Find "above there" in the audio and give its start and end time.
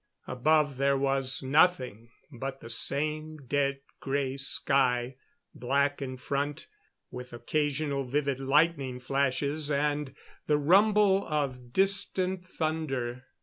0.25-0.97